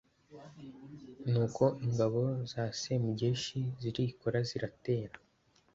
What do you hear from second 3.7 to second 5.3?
zirikora ziratera;